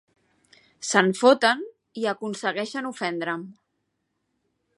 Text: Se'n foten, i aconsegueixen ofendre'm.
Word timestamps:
Se'n 0.91 1.11
foten, 1.19 1.61
i 2.03 2.07
aconsegueixen 2.13 2.91
ofendre'm. 2.95 3.45